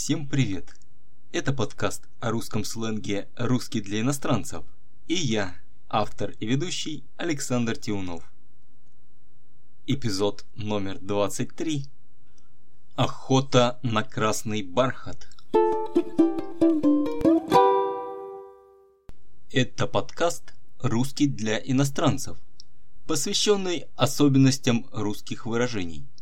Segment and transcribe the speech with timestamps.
[0.00, 0.76] Всем привет!
[1.32, 4.64] Это подкаст о русском сленге «Русский для иностранцев»
[5.08, 5.56] и я,
[5.88, 8.22] автор и ведущий Александр Тиунов.
[9.88, 11.86] Эпизод номер 23.
[12.94, 15.28] Охота на красный бархат.
[19.50, 22.38] Это подкаст «Русский для иностранцев»,
[23.08, 26.06] посвященный особенностям русских выражений–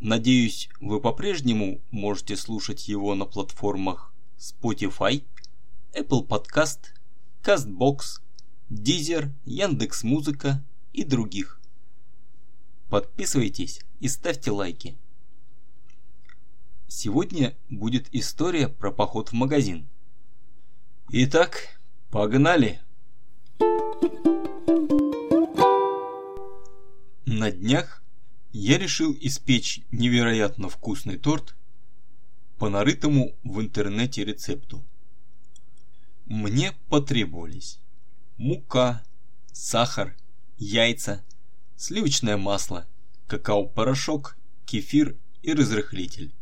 [0.00, 5.24] Надеюсь, вы по-прежнему можете слушать его на платформах Spotify,
[5.92, 6.78] Apple Podcast,
[7.42, 8.20] CastBox,
[8.70, 11.60] Deezer, Яндекс.Музыка и других.
[12.88, 14.96] Подписывайтесь и ставьте лайки.
[16.86, 19.88] Сегодня будет история про поход в магазин.
[21.10, 21.80] Итак,
[22.10, 22.80] погнали!
[27.26, 28.04] На днях
[28.58, 31.54] я решил испечь невероятно вкусный торт
[32.58, 34.84] по нарытому в интернете рецепту.
[36.26, 37.78] Мне потребовались
[38.36, 39.04] мука,
[39.52, 40.16] сахар,
[40.56, 41.24] яйца,
[41.76, 42.88] сливочное масло,
[43.28, 44.36] какао-порошок,
[44.66, 46.34] кефир и разрыхлитель.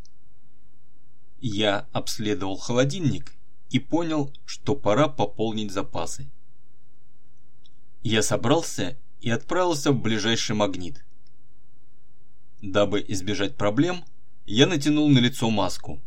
[1.39, 3.34] Я обследовал холодильник
[3.69, 6.31] и понял, что пора пополнить запасы.
[8.03, 11.06] Я собрался и отправился в ближайший магнит.
[12.62, 14.05] Дабы избежать проблем,
[14.47, 16.01] я натянул на лицо маску.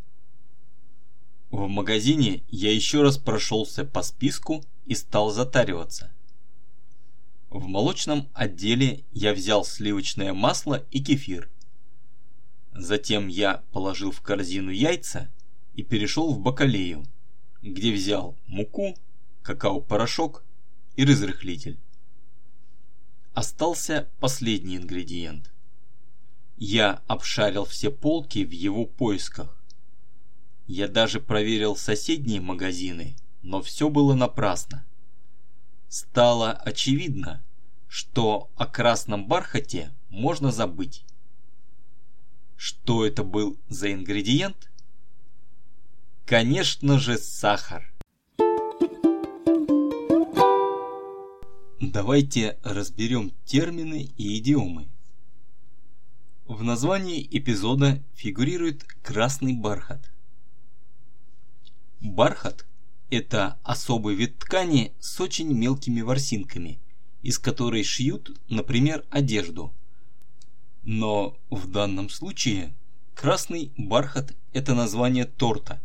[1.51, 6.11] В магазине я еще раз прошелся по списку и стал затариваться.
[7.49, 11.49] В молочном отделе я взял сливочное масло и кефир.
[12.73, 15.31] Затем я положил в корзину яйца
[15.75, 17.05] и перешел в бакалею,
[17.61, 18.95] где взял муку,
[19.43, 20.43] какао-порошок
[20.95, 21.79] и разрыхлитель.
[23.33, 25.51] Остался последний ингредиент–
[26.59, 29.57] я обшарил все полки в его поисках.
[30.67, 34.85] Я даже проверил соседние магазины, но все было напрасно.
[35.87, 37.41] Стало очевидно,
[37.87, 41.05] что о красном бархате можно забыть.
[42.57, 44.69] Что это был за ингредиент?
[46.25, 47.89] Конечно же сахар.
[51.79, 54.89] Давайте разберем термины и идиомы.
[56.49, 60.09] В названии эпизода фигурирует красный бархат.
[62.01, 62.65] Бархат–
[63.11, 66.79] это особый вид ткани с очень мелкими ворсинками,
[67.21, 69.71] из которой шьют, например, одежду.
[70.81, 72.73] Но в данном случае
[73.13, 75.79] красный бархат– это название торта,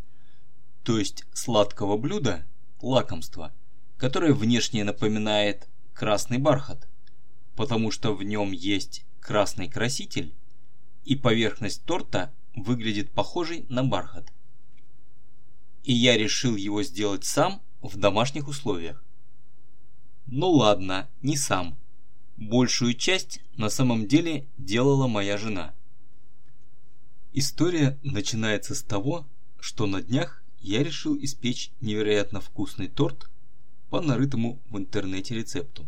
[0.81, 2.43] то есть сладкого блюда,
[2.81, 3.53] лакомства,
[3.97, 6.87] которое внешне напоминает красный бархат,
[7.55, 10.33] потому что в нем есть красный краситель
[11.05, 14.31] и поверхность торта выглядит похожей на бархат.
[15.83, 19.03] И я решил его сделать сам в домашних условиях.
[20.25, 21.77] Ну ладно, не сам.
[22.37, 25.73] Большую часть на самом деле делала моя жена.
[27.33, 29.27] История начинается с того,
[29.59, 33.29] что на днях я решил испечь невероятно вкусный торт
[33.89, 35.85] по нарытому в интернете рецепту.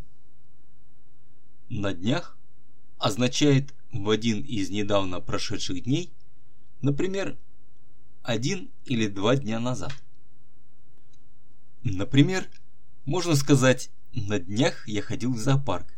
[1.69, 2.37] На днях
[2.97, 6.11] означает в один из недавно прошедших дней,
[6.81, 7.37] например,
[8.23, 9.93] один или два дня назад.
[11.83, 12.47] Например,
[13.05, 15.93] можно сказать, на днях я ходил в зоопарк.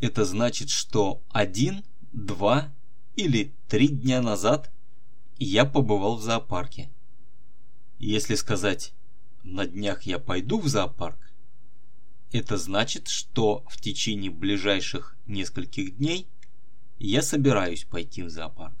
[0.00, 2.72] Это значит, что один, два
[3.16, 4.72] или три дня назад
[5.38, 6.90] я побывал в зоопарке.
[7.98, 8.94] Если сказать
[9.42, 11.18] «на днях я пойду в зоопарк»,
[12.32, 16.26] это значит, что в течение ближайших нескольких дней
[17.06, 18.76] я собираюсь пойти в зоопарк.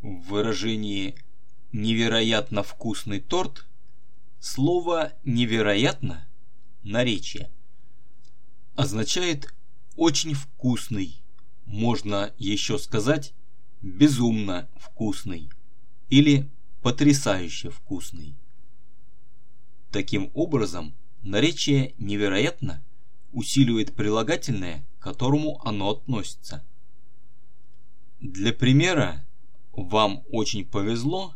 [0.00, 1.14] В выражении
[1.72, 3.66] «невероятно вкусный торт»
[4.38, 6.26] слово «невероятно»
[6.82, 7.50] наречие
[8.76, 9.52] означает
[9.94, 11.22] «очень вкусный»,
[11.66, 13.34] можно еще сказать
[13.82, 15.50] «безумно вкусный»
[16.08, 16.48] или
[16.80, 18.34] «потрясающе вкусный».
[19.92, 22.82] Таким образом, наречие «невероятно»
[23.32, 26.62] усиливает прилагательное к которому оно относится.
[28.20, 29.24] Для примера,
[29.72, 31.34] вам очень повезло,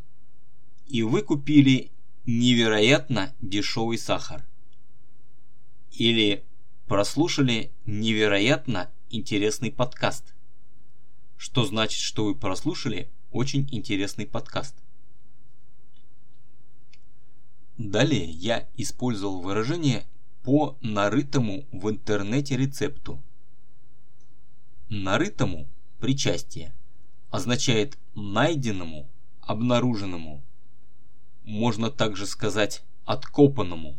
[0.87, 1.90] и вы купили
[2.26, 4.46] невероятно дешевый сахар.
[5.93, 6.44] Или
[6.87, 10.34] прослушали невероятно интересный подкаст.
[11.38, 14.76] Что значит, что вы прослушали очень интересный подкаст.
[17.78, 20.05] Далее я использовал выражение
[20.43, 23.22] по нарытому в интернете рецепту–
[24.88, 26.75] Нарытому– причастие,
[27.31, 29.08] означает найденному,
[29.40, 30.42] обнаруженному.
[31.44, 33.98] Можно также сказать откопанному.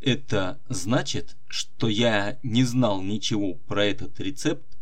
[0.00, 4.78] Это значит, что я не знал ничего про этот рецепт,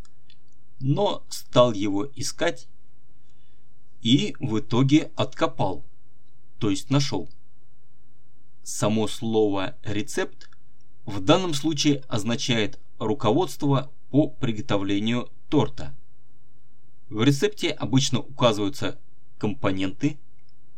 [0.81, 2.69] но стал его искать
[4.03, 5.85] и в итоге откопал,
[6.59, 7.29] то есть нашел.
[8.65, 10.51] Само слово «рецепт»
[11.07, 15.97] в данном случае означает руководство по приготовлению торта.
[17.09, 19.01] В рецепте обычно указываются
[19.39, 20.19] компоненты,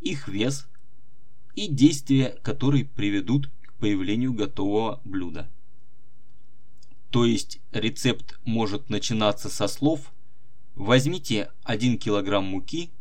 [0.01, 0.69] их вес
[1.57, 5.51] и действия, которые приведут к появлению готового блюда.
[7.11, 10.13] То есть рецепт может начинаться со слов
[10.77, 12.93] «Возьмите 1 кг муки,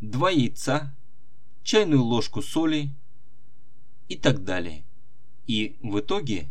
[0.00, 0.96] 2 яйца,
[1.62, 2.94] чайную ложку соли
[4.08, 4.84] и так далее.
[5.46, 6.48] И в итоге,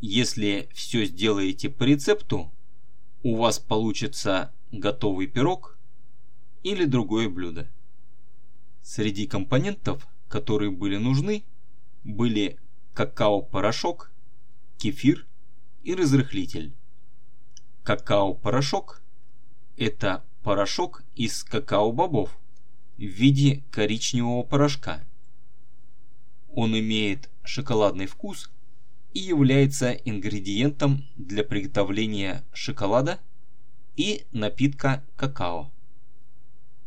[0.00, 2.50] если все сделаете по рецепту,
[3.26, 5.76] у вас получится готовый пирог
[6.62, 7.68] или другое блюдо.
[8.82, 11.42] Среди компонентов, которые были нужны,
[12.04, 12.56] были
[12.94, 14.12] какао-порошок,
[14.78, 15.26] кефир
[15.82, 16.72] и разрыхлитель.
[17.82, 19.02] Какао-порошок–
[19.76, 22.30] это порошок из какао-бобов
[22.96, 25.02] в виде коричневого порошка.
[26.54, 28.52] Он имеет шоколадный вкус
[29.16, 33.18] и является ингредиентом для приготовления шоколада
[33.96, 35.72] и напитка какао.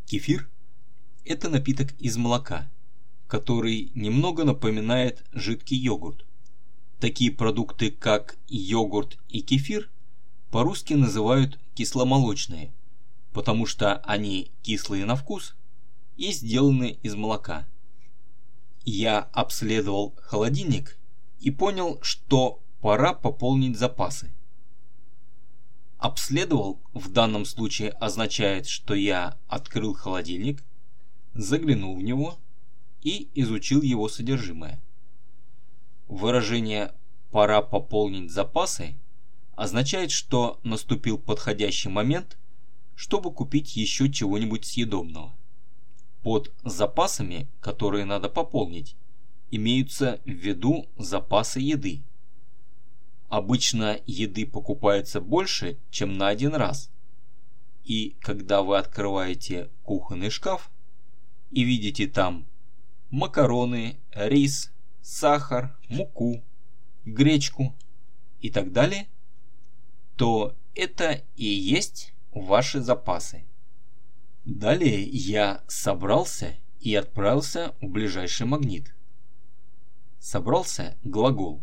[0.06, 0.48] Кефир–
[1.24, 2.70] это напиток из молока,
[3.26, 6.24] который немного напоминает жидкий йогурт.
[7.00, 9.90] Такие продукты, как йогурт и кефир,
[10.52, 12.70] по-русски называют кисломолочные,
[13.32, 15.56] потому что они кислые на вкус
[16.16, 17.66] и сделаны из молока.
[18.84, 20.96] Я обследовал холодильник
[21.40, 24.30] и понял, что пора пополнить запасы.
[25.98, 30.62] Обследовал в данном случае означает, что я открыл холодильник,
[31.34, 32.38] заглянул в него
[33.02, 34.80] и изучил его содержимое.
[36.08, 36.92] Выражение
[37.30, 38.96] «пора пополнить запасы»
[39.54, 42.38] означает, что наступил подходящий момент,
[42.96, 45.34] чтобы купить еще чего-нибудь съедобного.
[46.22, 48.96] Под запасами, которые надо пополнить,
[49.50, 52.02] имеются в виду запасы еды.
[53.28, 56.90] Обычно еды покупается больше, чем на один раз.
[57.84, 60.70] И когда вы открываете кухонный шкаф
[61.50, 62.46] и видите там
[63.10, 66.42] макароны, рис, сахар, муку,
[67.04, 67.74] гречку
[68.40, 69.08] и так далее,
[70.16, 73.44] то это и есть ваши запасы.
[74.44, 78.94] Далее я собрался и отправился в ближайший магнит.
[80.20, 81.60] Собрался глагол.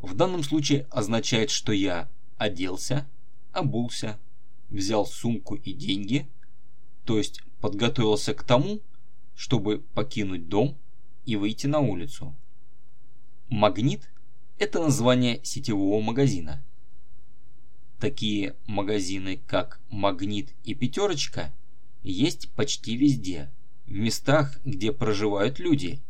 [0.00, 3.08] В данном случае означает, что я оделся,
[3.52, 4.18] обулся,
[4.70, 6.28] взял сумку и деньги,
[7.04, 8.80] то есть подготовился к тому,
[9.36, 10.76] чтобы покинуть дом
[11.24, 12.34] и выйти на улицу.
[13.48, 14.10] Магнит–
[14.58, 16.64] это название сетевого магазина.
[18.00, 21.52] Такие магазины, как Магнит и Пятерочка–
[22.02, 23.50] есть почти везде,
[23.86, 26.00] в местах, где проживают люди,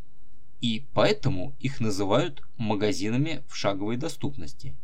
[0.60, 4.74] и поэтому их называют магазинами в шаговой доступности.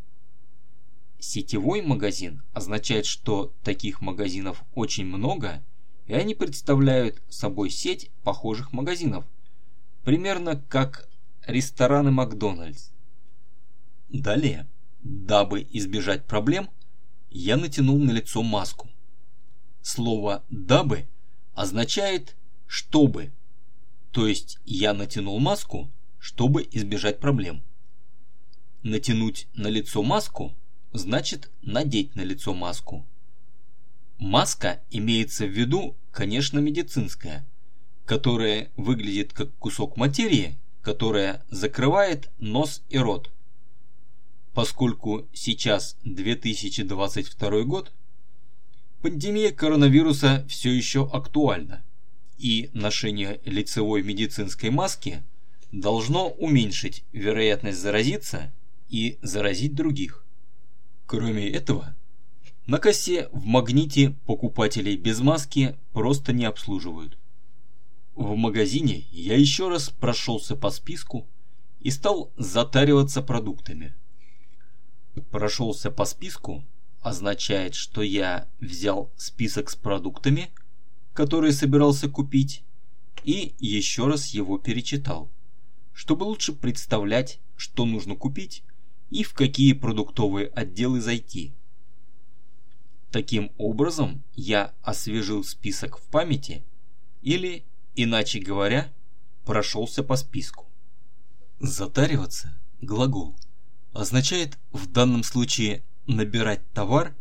[1.18, 5.62] Сетевой магазин означает, что таких магазинов очень много,
[6.06, 9.24] и они представляют собой сеть похожих магазинов,
[10.04, 11.08] примерно как
[11.46, 12.90] рестораны Макдональдс.
[14.08, 14.66] Далее,
[15.02, 16.70] дабы избежать проблем,
[17.30, 18.88] я натянул на лицо маску.
[19.82, 21.06] Слово «дабы»
[21.54, 23.32] означает «чтобы»,
[24.16, 27.62] то есть я натянул маску, чтобы избежать проблем.
[28.82, 30.54] Натянуть на лицо маску
[30.94, 33.04] значит надеть на лицо маску.
[34.16, 37.46] Маска имеется в виду, конечно, медицинская,
[38.06, 43.30] которая выглядит как кусок материи, которая закрывает нос и рот.
[44.54, 47.92] Поскольку сейчас 2022 год,
[49.02, 51.84] Пандемия коронавируса все еще актуальна,
[52.38, 55.22] и ношение лицевой медицинской маски
[55.72, 58.52] должно уменьшить вероятность заразиться
[58.88, 60.24] и заразить других.
[61.06, 61.96] Кроме этого,
[62.66, 67.18] на кассе в магните покупателей без маски просто не обслуживают.
[68.14, 71.26] В магазине я еще раз прошелся по списку
[71.80, 73.94] и стал затариваться продуктами.
[75.30, 76.64] Прошелся по списку
[77.06, 80.50] означает, что я взял список с продуктами,
[81.16, 82.62] которые собирался купить,
[83.24, 85.30] и еще раз его перечитал,
[85.94, 88.62] чтобы лучше представлять, что нужно купить
[89.08, 91.54] и в какие продуктовые отделы зайти.
[93.10, 96.62] Таким образом, я освежил список в памяти
[97.22, 98.92] или, иначе говоря,
[99.46, 100.66] прошелся по списку.
[101.60, 103.34] Затариваться– глагол.
[103.94, 107.16] Означает в данном случае набирать товар,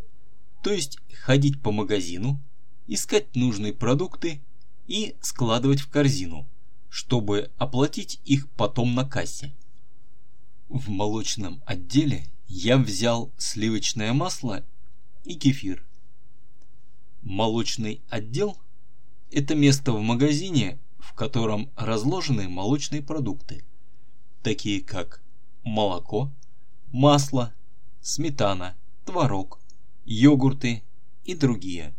[0.64, 2.42] то есть ходить по магазину,
[2.88, 4.42] искать нужные продукты
[4.88, 6.48] и складывать в корзину,
[6.90, 9.54] чтобы оплатить их потом на кассе.
[10.70, 14.64] В молочном отделе я взял сливочное масло
[15.24, 15.84] и кефир.
[17.22, 18.58] Молочный отдел–
[19.32, 23.64] это место в магазине, в котором разложены молочные продукты,
[24.44, 25.22] такие как
[25.64, 26.32] молоко,
[26.92, 27.54] масло,
[28.02, 28.76] сметана,
[29.06, 29.60] творог,
[30.06, 30.84] йогурты
[31.24, 31.94] и другие.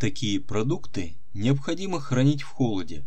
[0.00, 3.04] Такие продукты необходимо хранить в холоде,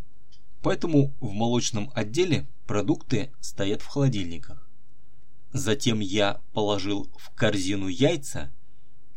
[0.62, 4.64] поэтому в молочном отделе продукты стоят в холодильниках.
[5.52, 8.52] Затем я положил в корзину яйца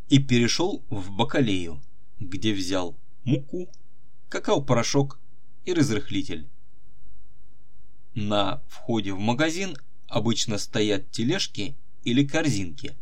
[0.09, 1.79] и перешел в бакалею,
[2.19, 3.69] где взял муку,
[4.29, 5.19] какао-порошок
[5.65, 6.47] и разрыхлитель.
[8.15, 12.97] На входе в магазин обычно стоят тележки или корзинки,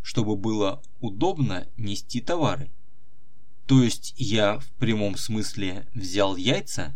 [0.00, 2.70] чтобы было удобно нести товары.
[3.66, 6.94] То есть я в прямом смысле взял яйца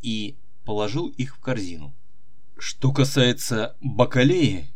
[0.00, 1.94] и положил их в корзину.
[2.58, 4.68] Что касается бакалеи,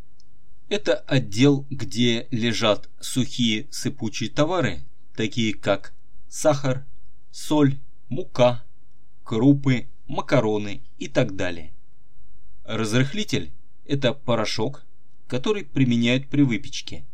[0.69, 4.81] это отдел, где лежат сухие сыпучие товары,
[5.15, 5.95] такие как
[6.29, 6.85] сахар,
[7.31, 7.79] соль,
[8.09, 8.65] мука,
[9.25, 11.73] крупы, макароны и так далее.
[12.65, 13.53] Разрыхлитель–
[13.85, 14.85] это порошок,
[15.29, 17.05] который применяют при выпечке.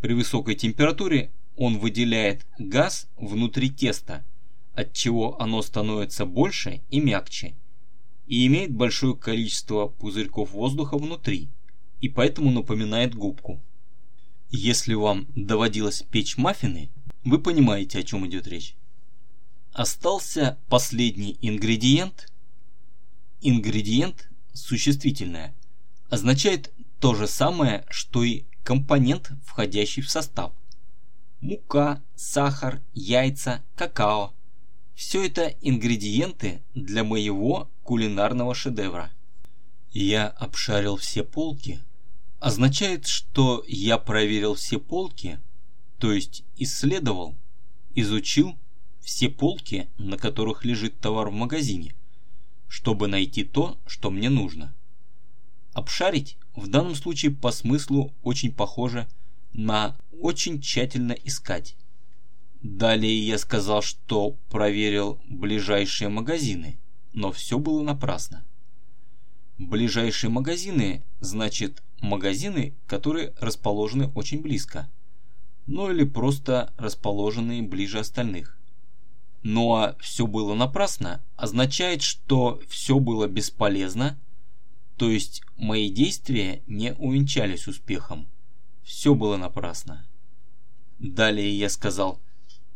[0.00, 4.24] При высокой температуре он выделяет газ внутри теста,
[4.74, 7.54] от чего оно становится больше и мягче,
[8.26, 11.48] и имеет большое количество пузырьков воздуха внутри,
[12.00, 13.60] и поэтому напоминает губку.
[14.50, 16.90] Если вам доводилось печь маффины,
[17.24, 18.74] вы понимаете, о чем идет речь.
[19.72, 22.30] Остался последний ингредиент.
[23.40, 25.54] Ингредиент существительное
[26.10, 30.52] означает то же самое, что и компонент, входящий в состав.
[31.42, 34.32] Мука, сахар, яйца, какао.
[34.94, 39.10] Все это ингредиенты для моего кулинарного шедевра.
[39.90, 41.80] Я обшарил все полки.
[42.38, 45.40] Означает, что я проверил все полки,
[45.98, 47.34] то есть исследовал,
[47.96, 48.56] изучил
[49.00, 51.92] все полки, на которых лежит товар в магазине,
[52.68, 54.72] чтобы найти то, что мне нужно.
[55.72, 59.08] Обшарить в данном случае по смыслу очень похоже
[59.52, 61.76] на очень тщательно искать.
[62.62, 66.78] Далее я сказал, что проверил ближайшие магазины,
[67.12, 68.44] но все было напрасно.
[69.58, 74.88] Ближайшие магазины значит магазины, которые расположены очень близко,
[75.66, 78.58] ну или просто расположенные ближе остальных.
[79.42, 84.18] Ну а все было напрасно означает, что все было бесполезно,
[84.96, 88.28] то есть мои действия не увенчались успехом.
[88.82, 90.06] Все было напрасно.
[90.98, 92.20] Далее я сказал,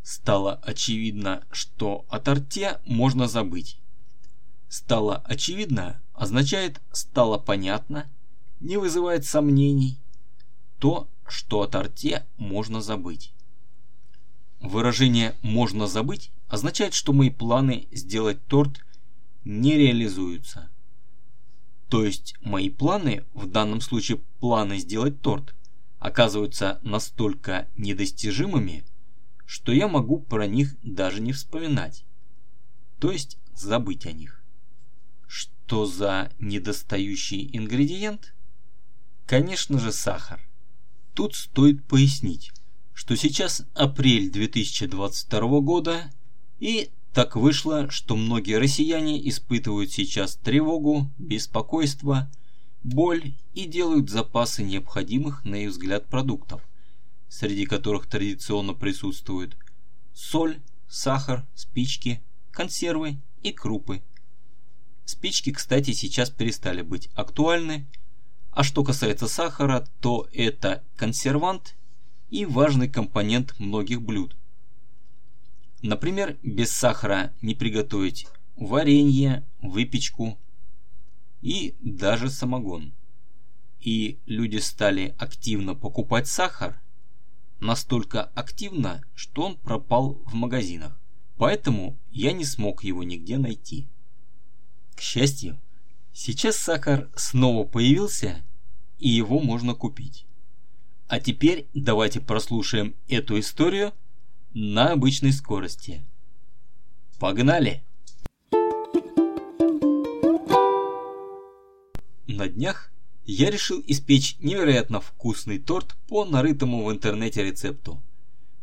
[0.03, 3.77] стало очевидно, что о торте можно забыть.
[4.69, 8.09] Стало очевидно означает стало понятно,
[8.59, 9.97] не вызывает сомнений.
[10.79, 13.31] То, что о торте можно забыть.
[14.59, 18.83] Выражение «можно забыть» означает, что мои планы сделать торт
[19.45, 20.69] не реализуются.
[21.89, 25.53] То есть мои планы, в данном случае планы сделать торт,
[25.99, 28.85] оказываются настолько недостижимыми,
[29.45, 32.05] что я могу про них даже не вспоминать.
[32.99, 34.43] То есть забыть о них.
[35.27, 38.33] Что за недостающий ингредиент?
[39.25, 40.41] Конечно же сахар.
[41.13, 42.51] Тут стоит пояснить,
[42.93, 46.11] что сейчас апрель 2022 года
[46.59, 52.29] и так вышло, что многие россияне испытывают сейчас тревогу, беспокойство,
[52.83, 56.61] боль и делают запасы необходимых, на их взгляд, продуктов,
[57.29, 59.57] среди которых традиционно присутствуют
[60.13, 64.01] соль, сахар, спички, консервы и крупы.
[65.05, 67.87] Спички, кстати, сейчас перестали быть актуальны,
[68.51, 71.75] а что касается сахара, то это консервант
[72.29, 74.35] и важный компонент многих блюд–
[75.81, 80.37] Например, без сахара не приготовить варенье, выпечку
[81.47, 82.91] и даже самогон.
[83.79, 86.77] И люди стали активно покупать сахар,
[87.61, 90.99] настолько активно, что он пропал в магазинах.
[91.37, 93.87] Поэтому я не смог его нигде найти.
[94.93, 95.57] К счастью,
[96.11, 98.43] сейчас сахар снова появился,
[98.99, 100.25] и его можно купить.
[101.07, 103.93] А теперь давайте прослушаем эту историю
[104.53, 106.03] на обычной скорости.
[107.19, 107.86] Погнали!
[112.37, 112.91] На днях
[113.25, 117.99] я решил испечь невероятно вкусный торт по нарытому в интернете рецепту.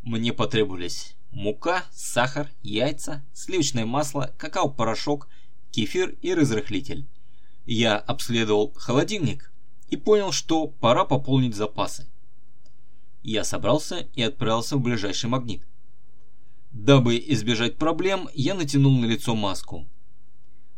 [0.02, 5.28] Мне потребовались мука, сахар, яйца, сливочное масло, какао-порошок,
[5.72, 7.04] кефир и разрыхлитель.
[7.66, 9.50] Я обследовал холодильник
[9.88, 12.06] и понял, что пора пополнить запасы.
[13.24, 15.64] Я собрался и отправился в ближайший магнит.
[16.70, 19.88] Дабы избежать проблем, я натянул на лицо маску.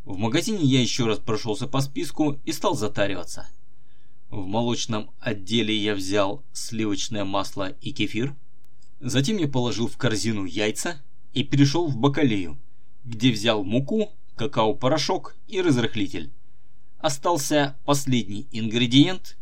[0.07, 3.49] В магазине я еще раз прошелся по списку и стал затариваться.
[4.31, 8.37] В молочном отделе я взял сливочное масло и кефир.
[9.01, 11.03] Затем я положил в корзину яйца
[11.35, 12.57] и перешел в бакалею,
[13.05, 16.31] где взял муку, какао-порошок и разрыхлитель.
[16.99, 19.37] Остался последний ингредиент.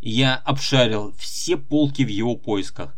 [0.00, 2.96] Я обшарил все полки в его поисках.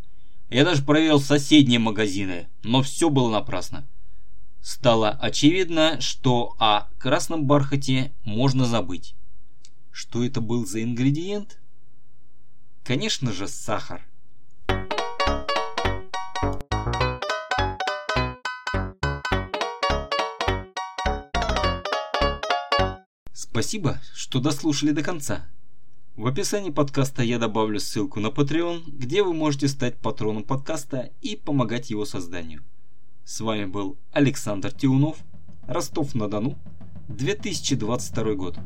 [0.49, 3.87] Я даже проверил соседние магазины, но все было напрасно.
[4.63, 9.15] Стало очевидно, что о красном бархате можно забыть.
[9.91, 11.59] Что это был за ингредиент?
[12.85, 14.03] Конечно же, сахар.
[23.33, 25.47] Спасибо, что дослушали до конца.
[26.17, 31.35] В описании подкаста я добавлю ссылку на Patreon, где вы можете стать патроном подкаста и
[31.35, 32.63] помогать его созданию.
[33.31, 35.19] С вами был Александр Тиунов,
[35.69, 36.59] Ростов-на-Дону,
[37.07, 38.59] 2022 год.